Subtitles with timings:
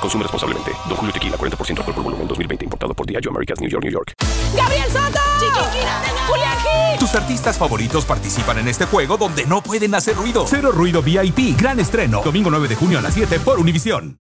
[0.00, 0.72] Consume responsablemente.
[0.88, 2.64] Don Julio Tequila, 40% alcohol por volumen, 2020.
[2.64, 4.14] Importado por Diageo Americas, New York, New York.
[4.56, 5.20] ¡Gabriel Soto!
[6.26, 6.98] ¡Julián Gil!
[6.98, 10.44] Tus artistas favoritos participan en este juego donde no pueden hacer ruido.
[10.46, 12.22] Cero Ruido VIP, gran estreno.
[12.24, 14.18] Domingo 9 de junio a las 7 por Univisión.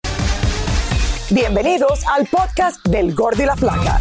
[1.30, 4.00] Bienvenidos al podcast del Gordo y la Flaca.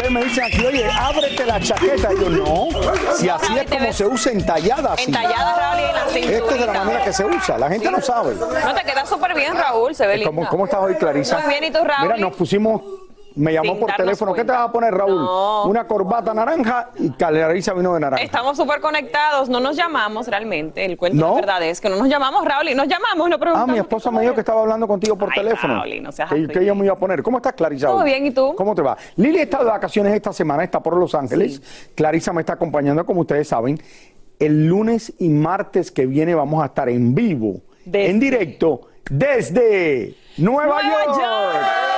[0.00, 2.12] Entonces me dicen aquí, oye, ábrete la chaqueta.
[2.14, 2.68] Y yo, no,
[3.14, 4.94] si así es como se usa entallada.
[4.94, 5.04] así.
[5.04, 6.84] Entallada, Raúl, y en la Esta es de la cinturita.
[6.84, 8.34] manera que se usa, la gente no sabe.
[8.34, 10.30] No te queda súper bien, Raúl, se ve lindo.
[10.30, 11.40] ¿Cómo, cómo estás hoy, Clarisa?
[11.40, 12.02] Muy bien, ¿y tú, Raúl?
[12.04, 12.80] Mira, nos pusimos,
[13.36, 14.32] me llamó por teléfono.
[14.34, 15.16] ¿Qué te vas a poner, Raúl?
[15.16, 15.64] No.
[15.66, 18.22] Una corbata naranja y Clarisa vino de naranja.
[18.24, 20.84] Estamos súper conectados, no nos llamamos realmente.
[20.84, 21.34] El cuento ¿No?
[21.34, 23.72] de verdad es que no nos llamamos, Raúl, y nos llamamos, no Ah, preguntamos.
[23.72, 25.74] mi esposa me dijo que estaba hablando contigo por Ay, teléfono.
[25.82, 27.22] Raúl, no seas que, que yo me iba a poner.
[27.22, 27.86] ¿Cómo estás, Clarisa?
[27.88, 28.04] Todo hoy?
[28.04, 28.54] bien, ¿y tú?
[28.56, 28.96] ¿Cómo te va?
[29.16, 31.62] Lili está de vacaciones esta semana, está por Los Ángeles.
[31.94, 33.78] Clarisa me está acompañando, como ustedes saben.
[34.38, 40.14] El lunes y martes que viene vamos a estar en vivo, Desde- en directo, desde
[40.38, 41.18] Nueva, ¡Nueva York.
[41.20, 41.89] York!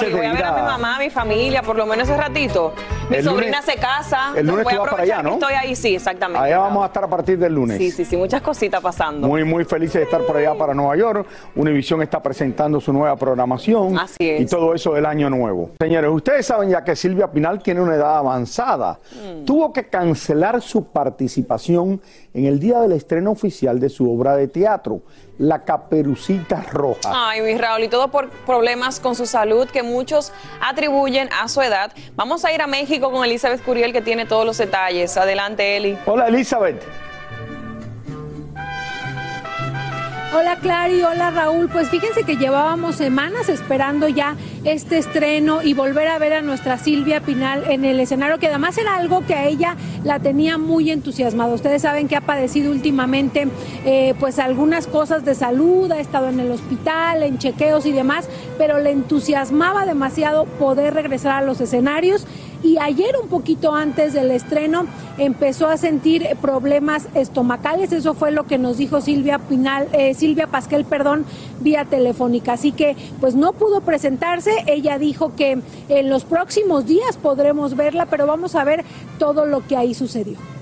[0.00, 2.74] Voy a ver a mi mamá, a mi familia, por lo menos ese ratito.
[3.08, 4.32] Mi El sobrina lunes- se casa.
[4.36, 5.34] el lunes voy tú a vas para allá, ¿no?
[5.34, 6.44] Estoy ahí, sí, exactamente.
[6.44, 7.78] Allá vamos a estar a partir del lunes.
[7.78, 9.28] Sí, sí, sí, muchas cositas pasando.
[9.28, 11.24] Muy, muy felices de estar por allá para Nueva York.
[11.54, 13.96] Univision está presentando su nueva programación.
[13.96, 14.40] Así es.
[14.40, 15.70] Y todo eso del año nuevo.
[15.78, 18.98] Señores, ustedes saben ya que Silvia Pinal tiene una edad avanzada.
[19.12, 19.44] Mm.
[19.44, 22.00] Tuvo que cancelar su participación
[22.34, 25.00] en el día del estreno oficial de su obra de teatro,
[25.38, 27.10] La Caperucita Roja.
[27.12, 31.60] Ay, mi Raúl, y todo por problemas con su salud que muchos atribuyen a su
[31.62, 31.92] edad.
[32.14, 35.16] Vamos a ir a México con Elizabeth Curiel, que tiene todos los detalles.
[35.16, 35.96] Adelante, Eli.
[36.06, 36.82] Hola, Elizabeth.
[40.38, 41.70] Hola Clary, hola Raúl.
[41.70, 46.76] Pues fíjense que llevábamos semanas esperando ya este estreno y volver a ver a nuestra
[46.76, 50.90] Silvia Pinal en el escenario, que además era algo que a ella la tenía muy
[50.90, 51.54] entusiasmada.
[51.54, 53.48] Ustedes saben que ha padecido últimamente
[53.86, 58.28] eh, pues algunas cosas de salud, ha estado en el hospital, en chequeos y demás,
[58.58, 62.26] pero le entusiasmaba demasiado poder regresar a los escenarios
[62.62, 64.86] y ayer un poquito antes del estreno
[65.18, 70.46] empezó a sentir problemas estomacales, eso fue lo que nos dijo Silvia Pinal, eh, Silvia
[70.46, 71.24] Pasquel, perdón,
[71.60, 75.58] vía telefónica, así que pues no pudo presentarse, ella dijo que
[75.88, 78.84] en los próximos días podremos verla, pero vamos a ver
[79.18, 80.55] todo lo que ahí sucedió.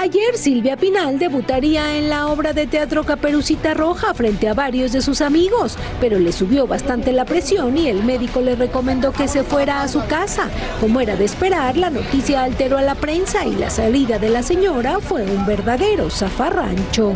[0.00, 5.02] Ayer Silvia Pinal debutaría en la obra de teatro Caperucita Roja frente a varios de
[5.02, 9.44] sus amigos, pero le subió bastante la presión y el médico le recomendó que se
[9.44, 10.48] fuera a su casa.
[10.80, 14.42] Como era de esperar, la noticia alteró a la prensa y la salida de la
[14.42, 17.12] señora fue un verdadero zafarrancho.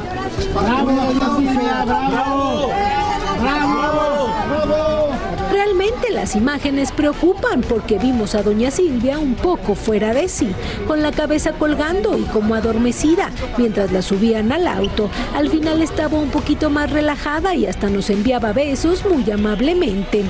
[6.15, 10.55] Las imágenes preocupan porque vimos a doña Silvia un poco fuera de sí,
[10.87, 15.11] con la cabeza colgando y como adormecida, mientras la subían al auto.
[15.35, 20.25] Al final estaba un poquito más relajada y hasta nos enviaba besos muy amablemente.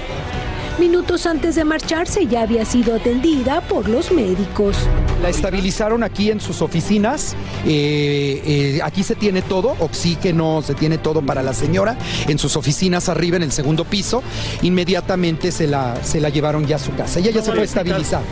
[0.79, 4.77] Minutos antes de marcharse ya había sido atendida por los médicos.
[5.23, 7.37] La estabilizaron aquí en sus oficinas.
[7.65, 11.97] eh, eh, aquí se tiene todo, oxígeno, se tiene todo para la señora.
[12.27, 14.25] En sus oficinas arriba, en el segundo piso.
[14.63, 17.21] Inmediatamente se la, se la llevaron ya a su casa.
[17.21, 18.23] Ella ya se fue estabilizar.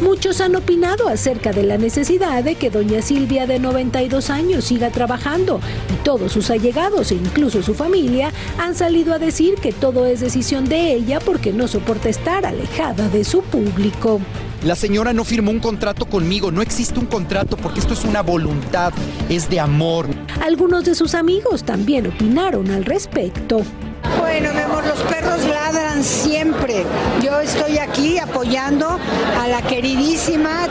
[0.00, 4.90] Muchos han opinado acerca de la necesidad de que doña Silvia de 92 años siga
[4.90, 5.58] trabajando
[5.90, 10.20] y todos sus allegados e incluso su familia han salido a decir que todo es
[10.20, 14.20] decisión de ella porque no soporta estar alejada de su público.
[14.64, 16.50] La señora no firmó un contrato conmigo.
[16.50, 18.92] No existe un contrato porque esto es una voluntad,
[19.30, 20.08] es de amor.
[20.42, 23.62] Algunos de sus amigos también opinaron al respecto.
[24.38, 26.84] Bueno, mi amor, los perros ladran siempre.
[27.22, 28.98] Yo estoy aquí apoyando
[29.40, 30.68] a la queridísima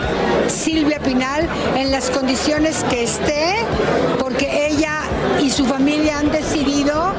[0.47, 3.55] Silvia Pinal en las condiciones que esté,
[4.19, 4.99] porque ella
[5.41, 7.13] y su familia han decidido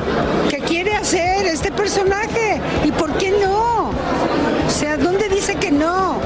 [0.48, 2.60] que quiere hacer este personaje.
[2.84, 3.88] ¿Y por qué no?
[3.88, 6.20] O sea, ¿dónde dice que no?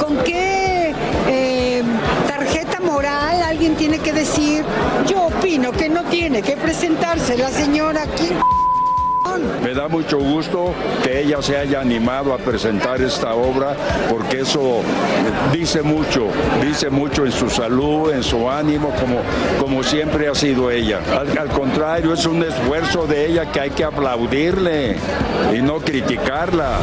[0.00, 0.94] ¿Con qué
[1.28, 1.82] eh,
[2.26, 4.64] tarjeta moral alguien tiene que decir,
[5.06, 8.30] yo opino que no tiene que presentarse la señora aquí?
[9.62, 10.72] Me da mucho gusto
[11.02, 13.74] que ella se haya animado a presentar esta obra
[14.08, 14.82] porque eso
[15.52, 16.28] dice mucho,
[16.62, 19.20] dice mucho en su salud, en su ánimo, como,
[19.60, 21.00] como siempre ha sido ella.
[21.38, 24.96] Al contrario, es un esfuerzo de ella que hay que aplaudirle
[25.54, 26.78] y no criticarla.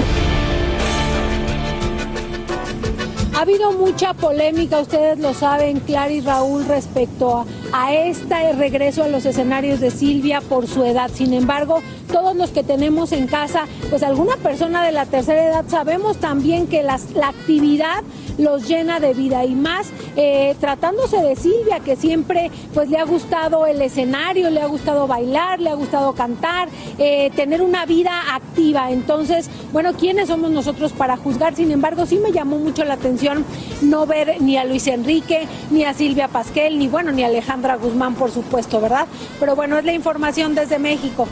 [3.35, 9.03] Ha habido mucha polémica, ustedes lo saben, Clara y Raúl, respecto a, a este regreso
[9.03, 11.09] a los escenarios de Silvia por su edad.
[11.11, 11.81] Sin embargo,
[12.11, 16.67] todos los que tenemos en casa, pues alguna persona de la tercera edad, sabemos también
[16.67, 18.03] que las, la actividad
[18.37, 23.05] los llena de vida y más eh, tratándose de Silvia, que siempre pues le ha
[23.05, 28.35] gustado el escenario, le ha gustado bailar, le ha gustado cantar, eh, tener una vida
[28.35, 28.91] activa.
[28.91, 31.55] Entonces, bueno, ¿quiénes somos nosotros para juzgar?
[31.55, 33.45] Sin embargo, sí me llamó mucho la atención
[33.81, 37.75] no ver ni a Luis Enrique, ni a Silvia Pasquel, ni bueno, ni a Alejandra
[37.75, 39.07] Guzmán, por supuesto, ¿verdad?
[39.39, 41.27] Pero bueno, es la información desde México.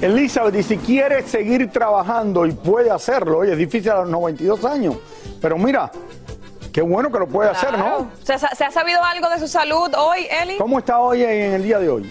[0.00, 4.64] Elizabeth, y si quiere seguir trabajando y puede hacerlo, oye, es difícil a los 92
[4.64, 4.94] años,
[5.42, 5.92] pero mira,
[6.72, 7.78] qué bueno que lo puede hacer, ¿no?
[7.78, 8.10] Claro.
[8.24, 10.56] ¿Se, ha- ¿Se ha sabido algo de su salud hoy, Eli?
[10.58, 12.10] ¿Cómo está hoy en el día de hoy?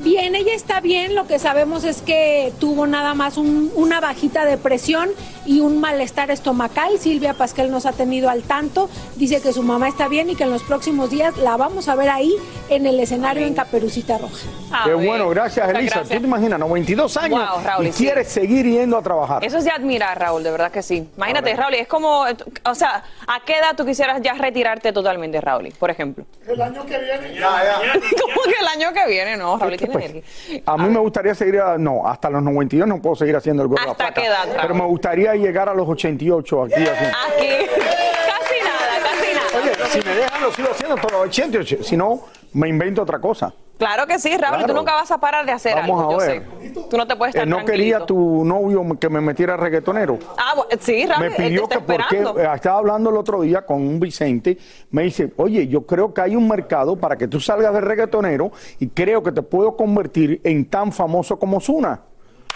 [0.00, 4.46] Bien, ella está bien, lo que sabemos es que tuvo nada más un- una bajita
[4.46, 5.10] de presión
[5.50, 6.96] y un malestar estomacal.
[7.00, 10.44] Silvia Pasquel nos ha tenido al tanto, dice que su mamá está bien y que
[10.44, 12.32] en los próximos días la vamos a ver ahí
[12.68, 14.36] en el escenario en Caperucita Roja.
[14.72, 15.94] Ah, qué bueno, gracias Muchas Elisa.
[15.96, 16.16] gracias.
[16.16, 16.60] ¿Tú te imaginas?
[16.60, 18.04] 92 años Wow, Raúl, y sí.
[18.04, 19.44] quiere seguir yendo a trabajar.
[19.44, 21.08] Eso es de admirar, Raúl, de verdad que sí.
[21.16, 22.20] Imagínate, Raúl, es como,
[22.64, 26.24] o sea, ¿a qué edad tú quisieras ya retirarte totalmente, Raúl, por ejemplo?
[26.46, 27.40] El año que viene.
[27.40, 29.36] ¿Cómo que el año que viene?
[29.36, 30.62] No, Raúl tiene Pues, energía.
[30.66, 33.68] A mí me gustaría seguir, a- no, hasta los 92 no puedo seguir haciendo el
[33.68, 33.82] gordo.
[33.82, 34.58] ¿Hasta placa, qué edad, Raúl?
[34.62, 36.74] Pero me gustaría llegar a los 88 aquí.
[36.74, 39.62] Aquí, casi nada, casi nada.
[39.62, 42.20] Oye, si me dejan lo sigo haciendo todos los 88, si no,
[42.52, 43.52] me invento otra cosa.
[43.78, 46.18] Claro que sí, Raúl, tú nunca vas a parar de hacer Vamos algo, a yo
[46.32, 46.42] ver.
[46.62, 46.70] sé.
[46.90, 50.18] Tú no te puedes estar Eh, no quería tu novio que me metiera reggaetonero.
[50.36, 52.38] Ah, sí, Raúl, me te pidió que porque esperando.
[52.38, 54.58] eh, estaba hablando el otro día con un Vicente,
[54.90, 58.52] me dice, oye, yo creo que hay un mercado para que tú salgas de reggaetonero
[58.80, 62.02] y creo que te puedo convertir en tan famoso como Zuna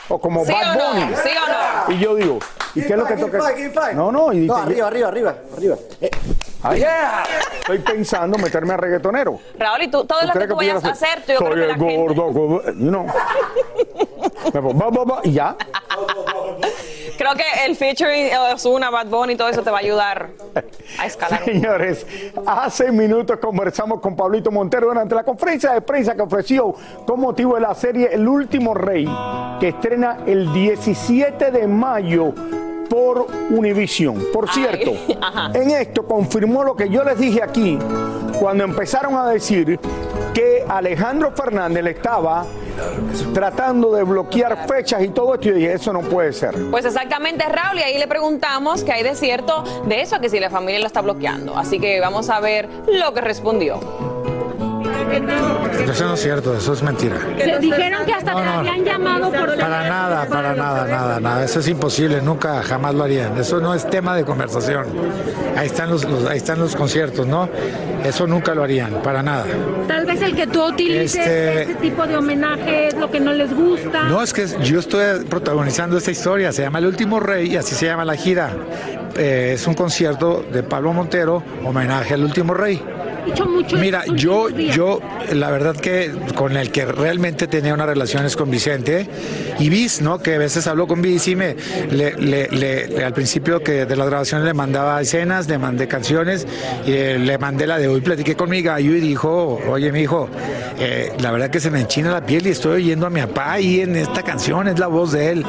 [0.08, 1.00] o como ¿Sí Bad o no?
[1.00, 1.16] Bunny.
[1.16, 1.92] ¿Sí o no?
[1.94, 2.38] Y yo digo,
[2.74, 3.38] ¿y qué es lo que toca?
[3.94, 5.76] No, no, y No, arriba, arriba, arriba, arriba.
[6.00, 6.10] Eh,
[6.62, 6.82] Ay,
[7.60, 9.38] Estoy pensando meterme a reggaetonero.
[9.58, 11.68] Raúl, y tú, todo lo que tú vayas a hacer, yo Soy creo que el
[11.68, 11.96] la gente...
[11.96, 13.06] gordo, gordo, you know.
[15.24, 15.56] Y ya.
[17.16, 20.30] Creo que el featuring de Ozuna, Bad Bunny y todo eso te va a ayudar
[20.98, 21.44] a escalar.
[21.44, 22.06] Señores,
[22.46, 26.74] hace minutos conversamos con Pablito Montero durante la conferencia de prensa que ofreció
[27.06, 29.08] con motivo de la serie El Último Rey,
[29.60, 32.32] que estrena el 17 de mayo
[32.88, 34.26] por Univision.
[34.32, 34.92] Por cierto,
[35.54, 37.78] en esto confirmó lo que yo les dije aquí
[38.38, 39.78] cuando empezaron a decir
[40.34, 42.44] que Alejandro Fernández le estaba
[43.32, 45.56] tratando de bloquear fechas y todo esto.
[45.56, 46.54] Y eso no puede ser.
[46.70, 50.40] Pues exactamente, Raúl, y ahí le preguntamos qué hay de cierto de eso, que si
[50.40, 51.56] la familia lo está bloqueando.
[51.56, 54.13] Así que vamos a ver lo que respondió.
[55.12, 57.16] Eso no es cierto, eso es mentira.
[57.38, 58.50] Se dijeron que hasta No, te no.
[58.52, 61.44] habían llamado por Para nada, para nada, nada, nada.
[61.44, 63.36] Eso es imposible, nunca, jamás lo harían.
[63.38, 64.86] Eso no es tema de conversación.
[65.56, 67.48] Ahí están los, los- ahí están los conciertos, ¿no?
[68.04, 69.44] Eso nunca lo harían, para nada.
[69.88, 73.32] Tal vez el que tú utilices Este- este tipo de homenaje es lo que no
[73.32, 74.04] les gusta.
[74.04, 77.74] No, es que yo estoy protagonizando esta historia, se llama El Último Rey y así
[77.74, 78.50] se llama la gira.
[79.16, 82.82] Eh, es un concierto de Pablo Montero, homenaje al Último Rey.
[83.26, 84.76] Dicho mucho Mira, yo, días.
[84.76, 85.00] yo,
[85.32, 89.08] la verdad que con el que realmente tenía unas relaciones con Vicente
[89.58, 90.18] y Viz, ¿no?
[90.18, 91.56] Que a veces hablo con Viz y me,
[91.90, 95.88] le, le- le- le- al principio que de las grabaciones le mandaba escenas, le mandé
[95.88, 96.46] canciones,
[96.86, 100.00] y eh, le mandé la de hoy, platiqué con mi gallo y dijo, oye, mi
[100.02, 100.28] hijo,
[100.78, 103.52] eh, la verdad que se me enchina la piel y estoy oyendo a mi papá
[103.52, 105.46] ahí en esta canción, es la voz de él.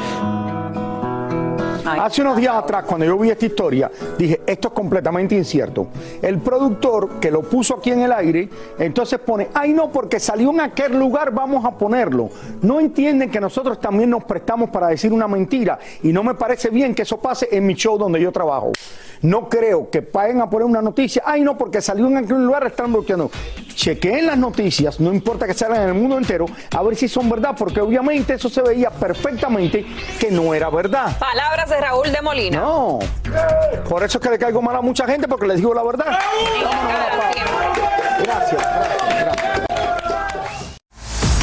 [1.86, 5.88] Hace unos días atrás, cuando yo vi esta historia, dije, esto es completamente incierto.
[6.22, 8.50] El productor que lo puso aquí en el aire,
[8.80, 12.30] entonces pone, ay no, porque salió en aquel lugar, vamos a ponerlo.
[12.62, 16.70] No entienden que nosotros también nos prestamos para decir una mentira y no me parece
[16.70, 18.72] bien que eso pase en mi show donde yo trabajo.
[19.22, 22.66] No creo que paguen a poner una noticia, ay no, porque salió en aquel lugar,
[22.66, 23.32] están bloqueando.
[23.74, 27.30] Chequeen las noticias, no importa que salgan en el mundo entero, a ver si son
[27.30, 29.86] verdad, porque obviamente eso se veía perfectamente
[30.20, 31.18] que no era verdad.
[31.18, 32.60] Palabras de Raúl de Molina.
[32.60, 33.00] No.
[33.90, 36.18] Por eso es que le caigo mal a mucha gente porque les digo la verdad.
[38.24, 39.66] gracias, gracias.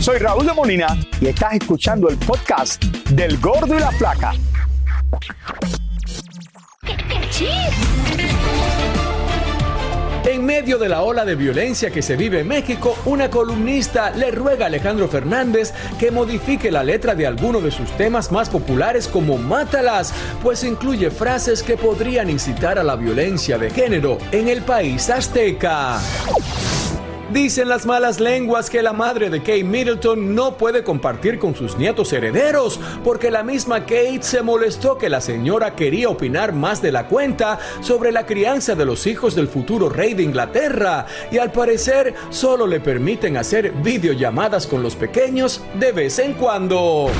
[0.00, 4.32] Soy Raúl de Molina y estás escuchando el podcast del Gordo y la Flaca.
[10.24, 14.30] En medio de la ola de violencia que se vive en México, una columnista le
[14.30, 19.06] ruega a Alejandro Fernández que modifique la letra de alguno de sus temas más populares
[19.06, 24.62] como Mátalas, pues incluye frases que podrían incitar a la violencia de género en el
[24.62, 26.00] país azteca.
[27.32, 31.78] Dicen las malas lenguas que la madre de Kate Middleton no puede compartir con sus
[31.78, 36.90] nietos herederos, porque la misma Kate se molestó que la señora quería opinar más de
[36.90, 41.52] la cuenta sobre la crianza de los hijos del futuro rey de Inglaterra, y al
[41.52, 47.10] parecer solo le permiten hacer videollamadas con los pequeños de vez en cuando.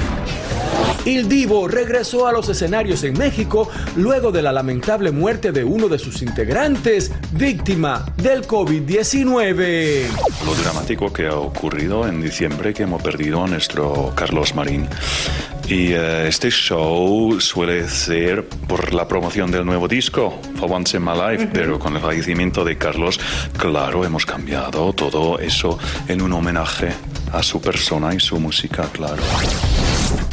[1.06, 5.88] Il Divo regresó a los escenarios en México luego de la lamentable muerte de uno
[5.88, 10.04] de sus integrantes, víctima del COVID-19.
[10.44, 14.88] Lo dramático que ha ocurrido en diciembre que hemos perdido a nuestro Carlos Marín.
[15.66, 21.04] Y eh, este show suele ser por la promoción del nuevo disco, For Once in
[21.04, 23.18] My Life, pero con el fallecimiento de Carlos,
[23.56, 25.78] claro, hemos cambiado todo eso
[26.08, 26.88] en un homenaje
[27.32, 29.22] a su persona y su música, claro.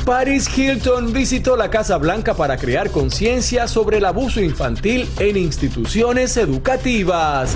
[0.08, 6.38] Paris Hilton visitó la Casa Blanca para crear conciencia sobre el abuso infantil en instituciones
[6.38, 7.54] educativas.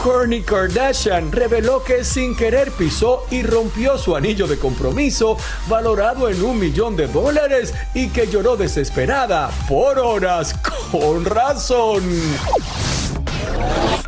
[0.00, 6.40] Kourtney Kardashian reveló que sin querer pisó y rompió su anillo de compromiso valorado en
[6.44, 10.54] un millón de dólares y que lloró desesperada por horas
[10.92, 12.04] con razón.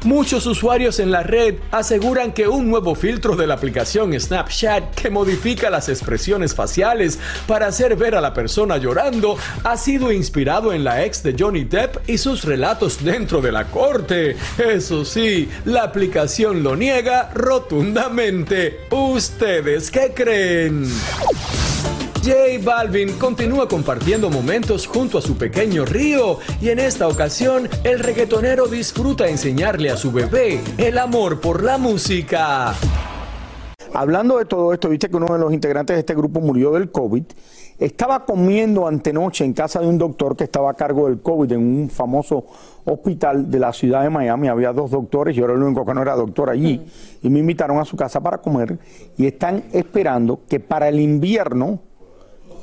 [0.04, 5.08] Muchos usuarios en la red aseguran que un nuevo filtro de la aplicación Snapchat que
[5.08, 10.84] modifica las expresiones faciales para hacer ver a la persona llorando ha sido inspirado en
[10.84, 14.36] la ex de Johnny Depp y sus relatos dentro de la corte.
[14.58, 18.80] Eso sí, la aplicación lo niega rotundamente.
[18.90, 20.86] ¿Ustedes qué creen?
[22.24, 27.98] J Balvin continúa compartiendo momentos junto a su pequeño Río y en esta ocasión el
[27.98, 32.72] reggaetonero disfruta enseñarle a su bebé el amor por la música.
[33.92, 36.90] Hablando de todo esto, viste que uno de los integrantes de este grupo murió del
[36.90, 37.24] COVID.
[37.78, 41.60] Estaba comiendo antenoche en casa de un doctor que estaba a cargo del COVID en
[41.60, 42.46] un famoso
[42.86, 44.48] hospital de la ciudad de Miami.
[44.48, 46.86] Había dos doctores, yo era el único que no era doctor allí.
[47.22, 48.78] Y me invitaron a su casa para comer
[49.18, 51.80] y están esperando que para el invierno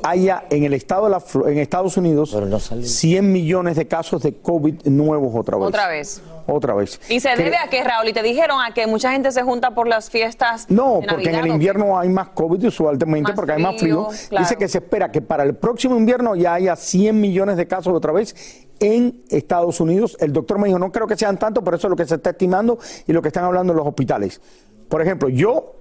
[0.03, 2.35] haya en el estado de la, en Estados Unidos
[2.83, 5.67] 100 millones de casos de COVID nuevos otra vez.
[5.67, 6.21] Otra vez.
[6.47, 6.99] Otra vez.
[7.09, 8.09] ¿Y se debe a qué, Raúl?
[8.09, 10.65] ¿Y te dijeron a que mucha gente se junta por las fiestas?
[10.69, 14.09] No, de porque en el invierno hay más COVID usualmente Más porque hay más frío.
[14.09, 14.43] frío, claro.
[14.43, 17.93] Dice que se espera que para el próximo invierno ya haya 100 millones de casos
[17.93, 18.35] otra vez
[18.79, 20.17] en Estados Unidos.
[20.19, 22.15] El doctor me dijo, no creo que sean tantos, pero eso es lo que se
[22.15, 24.41] está estimando y lo que están hablando en los hospitales.
[24.89, 25.80] Por ejemplo, yo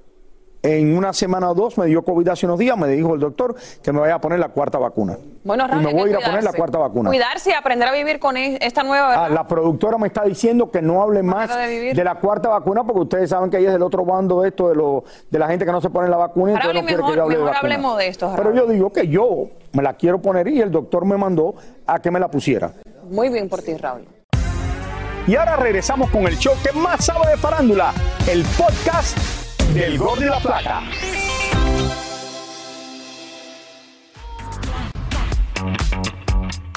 [0.63, 3.55] en una semana o dos me dio COVID hace unos días, me dijo el doctor
[3.83, 5.17] que me vaya a poner la cuarta vacuna.
[5.43, 7.09] Bueno, y Raúl, me hay que voy a ir a poner la cuarta vacuna.
[7.09, 9.25] Cuidarse y aprender a vivir con e- esta nueva.
[9.25, 12.85] Ah, la productora me está diciendo que no hable más de de la cuarta vacuna
[12.85, 15.47] porque ustedes saben que ella es del otro bando de esto, de, lo, de la
[15.49, 17.23] gente que no se pone la vacuna y Raúl, no y quiere que mejor- yo
[17.23, 17.75] hable de mejor vacuna.
[17.75, 21.07] hablemos de esto, Pero yo digo que yo me la quiero poner y el doctor
[21.07, 21.55] me mandó
[21.87, 22.73] a que me la pusiera.
[23.11, 24.07] Muy bien por ti, Raúl.
[25.27, 27.93] Y ahora regresamos con el show que más sabe de farándula,
[28.31, 29.17] el podcast
[29.75, 30.83] del Gordo y la Placa.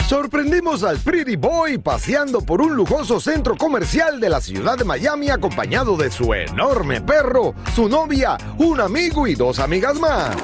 [0.08, 5.30] Sorprendimos al Pretty Boy paseando por un lujoso centro comercial de la ciudad de Miami
[5.32, 10.36] acompañado de su enorme perro, su novia, un amigo y dos amigas más.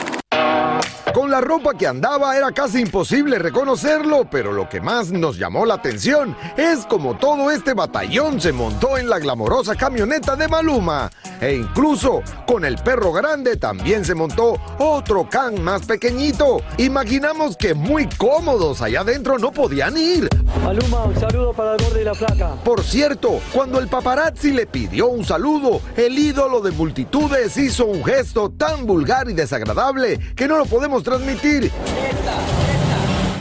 [1.13, 5.65] Con la ropa que andaba era casi imposible reconocerlo, pero lo que más nos llamó
[5.65, 11.09] la atención es como todo este batallón se montó en la glamorosa camioneta de Maluma.
[11.41, 16.61] E incluso con el perro grande también se montó otro can más pequeñito.
[16.77, 20.29] Imaginamos que muy cómodos allá adentro no podían ir.
[20.63, 22.55] Maluma, un saludo para el gordo y la placa.
[22.63, 28.03] Por cierto, cuando el paparazzi le pidió un saludo, el ídolo de multitudes hizo un
[28.03, 31.71] gesto tan vulgar y desagradable que no lo podemos transmitir.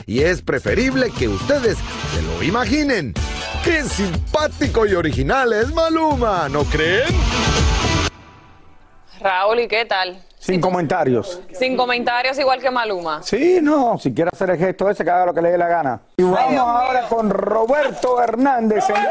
[0.07, 1.77] Y es preferible que ustedes
[2.15, 3.15] se lo imaginen.
[3.63, 6.49] ¡Qué simpático y original es Maluma!
[6.49, 7.15] ¿No creen?
[9.21, 10.23] Raúl, ¿y qué tal?
[10.39, 11.43] Sin comentarios.
[11.53, 13.23] Sin comentarios, igual que Maluma.
[13.23, 15.69] Sí, no, si quiere hacer el gesto ese, que haga lo que le dé la
[15.69, 16.01] gana.
[16.17, 18.85] Y vamos ahora con Roberto Hernández.
[18.85, 19.03] señor.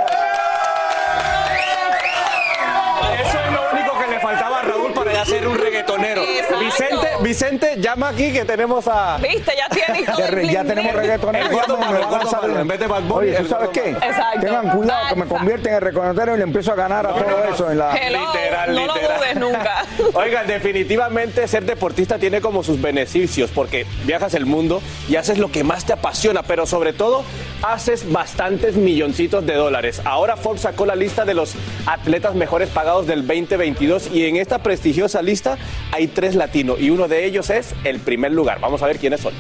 [5.27, 6.23] Ser un reggaetonero.
[6.23, 6.59] Exacto.
[6.59, 9.17] Vicente, Vicente, llama aquí que tenemos a.
[9.17, 9.53] ¿Viste?
[9.57, 11.01] Ya tiene hijo Ya, del re- ya bling tenemos bling.
[11.03, 11.45] reggaetonero.
[11.45, 12.49] El gordo ya me- Malo, me el van a gordo saber.
[12.49, 13.89] Malo, en vez de Bad Bunny, Oye, el ¿tú sabes qué?
[13.91, 14.39] Exacto.
[14.41, 17.71] Tengan cuidado que me convierten en reggaetonero y le empiezo a ganar a todo eso
[17.71, 17.95] en la...
[17.97, 19.01] Hello, Literal, no literal.
[19.11, 19.83] lo dudes nunca.
[20.13, 25.51] Oigan, definitivamente ser deportista tiene como sus beneficios porque viajas el mundo y haces lo
[25.51, 27.23] que más te apasiona, pero sobre todo
[27.63, 30.01] haces bastantes milloncitos de dólares.
[30.05, 34.59] Ahora Forbes sacó la lista de los atletas mejores pagados del 2022 y en esta
[34.59, 35.57] prestigiosa lista
[35.91, 38.59] hay tres latinos y uno de ellos es el primer lugar.
[38.59, 39.33] Vamos a ver quiénes son.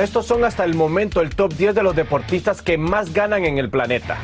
[0.00, 3.58] Estos son hasta el momento el top 10 de los deportistas que más ganan en
[3.58, 4.18] el planeta.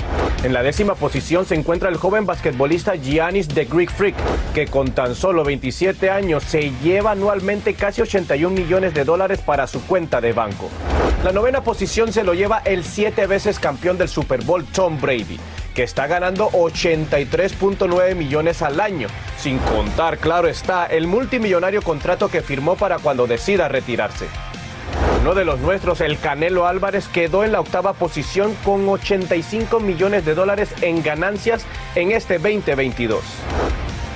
[0.45, 4.15] En la décima posición se encuentra el joven basquetbolista Giannis The Greek Freak,
[4.53, 9.67] que con tan solo 27 años se lleva anualmente casi 81 millones de dólares para
[9.67, 10.69] su cuenta de banco.
[11.25, 15.41] La novena posición se lo lleva el siete veces campeón del Super Bowl Tom Brady,
[15.75, 19.09] que está ganando 83.9 millones al año,
[19.39, 24.27] sin contar, claro está, el multimillonario contrato que firmó para cuando decida retirarse.
[25.25, 30.27] Uno de los nuestros, el Canelo Álvarez, quedó en la octava posición con 85 millones
[30.27, 31.65] de dólares en ganancias
[31.95, 33.23] en este 2022.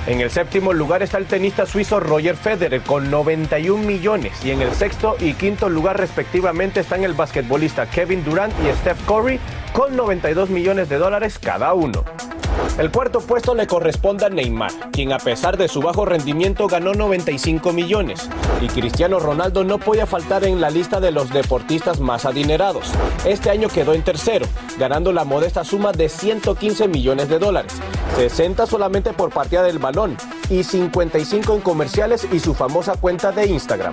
[0.05, 4.61] En el séptimo lugar está el tenista suizo Roger Federer con 91 millones y en
[4.61, 9.39] el sexto y quinto lugar respectivamente están el basquetbolista Kevin Durant y Steph Curry
[9.73, 12.03] con 92 millones de dólares cada uno.
[12.77, 16.93] El cuarto puesto le corresponde a Neymar, quien a pesar de su bajo rendimiento ganó
[16.93, 18.29] 95 millones.
[18.61, 22.91] Y Cristiano Ronaldo no podía faltar en la lista de los deportistas más adinerados.
[23.25, 24.45] Este año quedó en tercero,
[24.77, 27.73] ganando la modesta suma de 115 millones de dólares,
[28.15, 30.15] 60 solamente por partida del balón
[30.49, 33.91] y 55 en comerciales y su famosa cuenta de Instagram.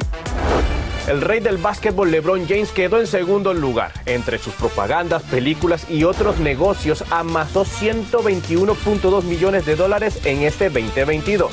[1.06, 3.92] El rey del básquetbol LeBron James quedó en segundo lugar.
[4.06, 11.52] Entre sus propagandas, películas y otros negocios amasó 121.2 millones de dólares en este 2022.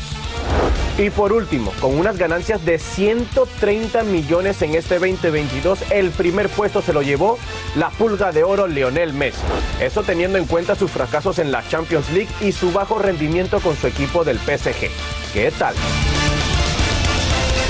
[0.97, 6.81] Y por último, con unas ganancias de 130 millones en este 2022, el primer puesto
[6.81, 7.37] se lo llevó
[7.75, 9.41] la pulga de oro Lionel Messi.
[9.79, 13.75] Eso teniendo en cuenta sus fracasos en la Champions League y su bajo rendimiento con
[13.75, 14.89] su equipo del PSG.
[15.31, 15.75] ¿Qué tal?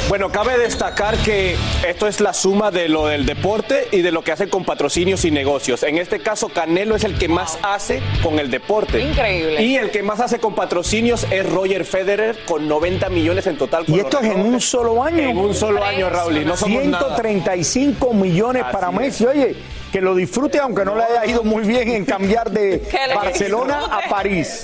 [0.10, 1.56] Bueno, cabe destacar que
[1.88, 5.24] esto es la suma de lo del deporte y de lo que hace con patrocinios
[5.26, 5.82] y negocios.
[5.82, 9.00] En este caso, Canelo es el que más hace con el deporte.
[9.00, 9.64] Increíble.
[9.64, 13.86] Y el que más hace con patrocinios es Roger Federer con 90 millones en total.
[13.88, 15.30] Y esto es en un solo año.
[15.30, 16.38] En un solo año, Raúl.
[16.38, 17.16] Y no somos nada.
[17.16, 19.26] 135 millones para Messi.
[19.26, 19.56] Oye,
[19.94, 22.84] que lo disfrute aunque no le haya ido muy bien en cambiar de
[23.16, 24.06] Barcelona disfrute.
[24.06, 24.64] a París.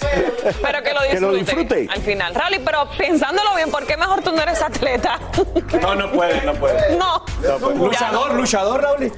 [0.60, 1.14] Pero que lo disfrute.
[1.14, 1.88] Que lo disfrute.
[1.92, 2.34] Al final.
[2.34, 5.20] Raúl, pero pensándolo bien, ¿por qué mejor tú no eres atleta?
[5.82, 6.98] No, no puede, no puede.
[6.98, 7.24] No.
[7.44, 7.76] No puede.
[7.78, 9.00] Luchador, luchador, Raúl.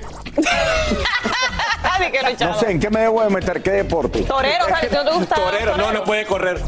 [1.99, 2.55] Di que luchador.
[2.55, 3.61] No sé, ¿en qué me debo de meter?
[3.63, 4.21] ¿Qué deporte?
[4.23, 5.35] Torero, Raúl, ¿no te gusta?
[5.35, 6.59] Torero, no, no puede correr.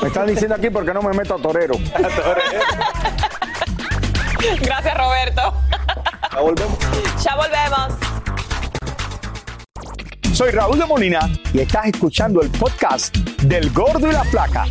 [0.00, 1.74] Me están diciendo aquí porque no me meto a torero.
[4.60, 5.52] Gracias, Roberto.
[6.32, 6.78] Ya volvemos.
[7.24, 8.11] Ya volvemos.
[10.42, 11.20] Soy Raúl de Molina
[11.54, 14.64] y estás escuchando el podcast del Gordo y la Flaca.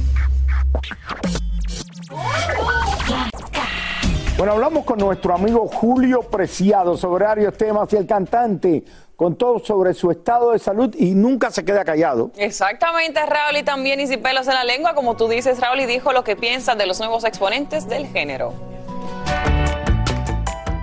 [4.35, 8.83] Bueno, hablamos con nuestro amigo Julio Preciado sobre varios temas y el cantante
[9.15, 12.31] contó sobre su estado de salud y nunca se queda callado.
[12.35, 15.85] Exactamente, Raúl, y también y sin pelos en la lengua, como tú dices, Raúl, y
[15.85, 18.70] dijo lo que piensa de los nuevos exponentes del género.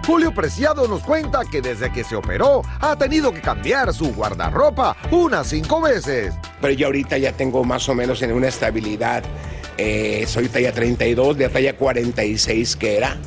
[0.09, 4.97] Julio Preciado nos cuenta que desde que se operó ha tenido que cambiar su guardarropa
[5.11, 6.33] unas cinco veces.
[6.62, 9.23] Pero yo ahorita ya tengo más o menos en una estabilidad.
[9.77, 13.18] Eh, soy talla 32, de talla 46 que era.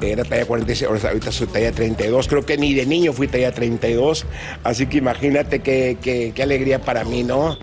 [0.00, 2.28] Era talla 46, ahora- ahorita soy talla 32.
[2.28, 4.26] Creo que ni de niño fui talla 32.
[4.62, 5.98] Así que imagínate qué-
[6.32, 7.58] qué alegría para mí, ¿no?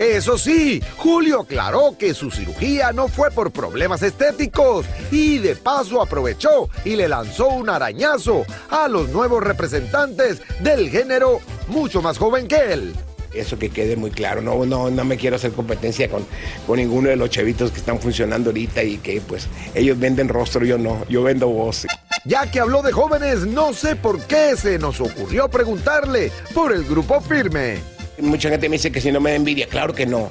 [0.00, 6.00] Eso sí, Julio aclaró que su cirugía no fue por problemas estéticos y de paso
[6.00, 12.48] aprovechó y le lanzó un arañazo a los nuevos representantes del género mucho más joven
[12.48, 12.94] que él.
[13.34, 14.40] Eso que quede muy claro.
[14.40, 16.24] No, no, no me quiero hacer competencia con,
[16.66, 20.64] con ninguno de los chavitos que están funcionando ahorita y que pues ellos venden rostro,
[20.64, 21.04] yo no.
[21.10, 21.86] Yo vendo voz.
[22.24, 26.84] Ya que habló de jóvenes, no sé por qué se nos ocurrió preguntarle por el
[26.84, 27.99] grupo firme.
[28.22, 29.66] Mucha gente me dice que si no me da envidia.
[29.66, 30.30] Claro que no.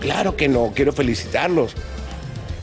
[0.00, 0.72] Claro que no.
[0.74, 1.74] Quiero felicitarlos.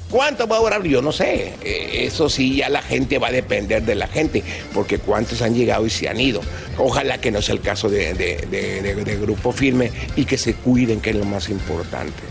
[0.10, 0.84] ¿Cuánto va a durar?
[0.84, 1.54] Yo no sé.
[1.64, 5.54] Eh, Eso sí, ya la gente va a depender de la gente, porque cuántos han
[5.54, 6.42] llegado y se han ido.
[6.78, 11.16] Ojalá que no sea el caso de, Grupo Firme y que se cuiden, que es
[11.16, 12.24] lo más importante.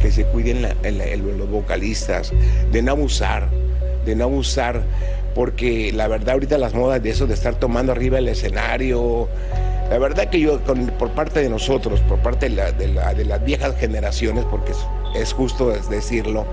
[0.00, 2.30] que se cuiden los vocalistas,
[2.70, 3.48] de no abusar,
[4.04, 4.82] de no abusar,
[5.34, 9.28] porque la verdad ahorita las modas de eso, de estar tomando arriba el escenario,
[9.94, 13.14] la verdad que yo, con- por parte de nosotros, por parte de, la- de la-
[13.14, 14.78] de las viejas generaciones, porque es,
[15.14, 16.46] es justo es decirlo,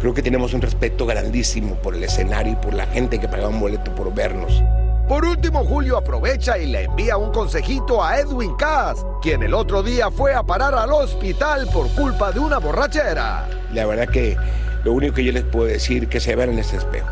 [0.00, 3.46] creo que tenemos un respeto grandísimo por el escenario y por la gente que paga
[3.46, 4.60] un boleto por vernos.
[5.06, 9.84] Por último, Julio aprovecha y le envía un consejito a Edwin Cass, quien el otro
[9.84, 13.46] día fue a parar al hospital por culpa de una borrachera.
[13.72, 14.36] La verdad que
[14.82, 17.06] lo único que yo les puedo decir que se vean en ese espejo.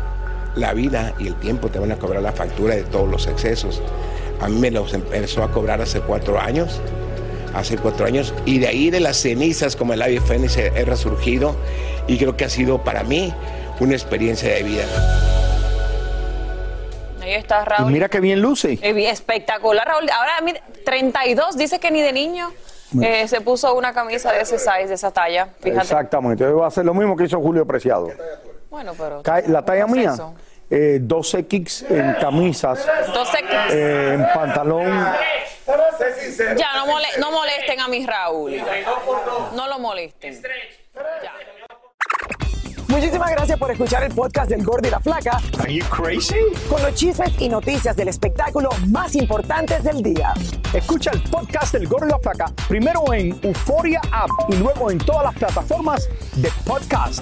[0.55, 3.81] La vida y el tiempo te van a cobrar la factura de todos los excesos.
[4.41, 6.79] A mí me los empezó a cobrar hace cuatro años,
[7.53, 10.85] hace cuatro años, y de ahí de las cenizas como el ave fénix he, he
[10.85, 11.55] resurgido
[12.07, 13.33] y creo que ha sido para mí
[13.79, 14.83] una experiencia de vida.
[17.21, 17.91] Ahí está Y Raúl.
[17.91, 18.79] mira qué bien luce.
[18.81, 20.09] Eh, bien, Espectacular, Raúl.
[20.09, 22.51] Ahora, mira, 32, dice que ni de niño
[23.01, 25.49] eh, se puso una camisa de ese size, de esa talla.
[25.59, 25.81] Fíjate.
[25.81, 26.43] Exactamente.
[26.43, 28.09] Yo voy a hacer lo mismo que hizo Julio Preciado.
[28.69, 29.21] Bueno, pero.
[29.47, 30.33] La talla ¿cómo es mía, eso?
[30.69, 34.87] Eh, 12 kicks en camisas, Entonces, eh, en pantalón.
[36.57, 38.55] ya, no, mole- no molesten a mi Raúl.
[39.55, 40.41] No lo molesten.
[42.87, 45.39] Muchísimas gracias por escuchar el podcast del Gordo y la Flaca.
[45.59, 46.35] Are you crazy?
[46.67, 50.33] Con los chismes y noticias del espectáculo más importantes del día.
[50.73, 54.97] Escucha el podcast del Gordo y la Flaca primero en Euforia App y luego en
[54.97, 57.21] todas las plataformas de podcast.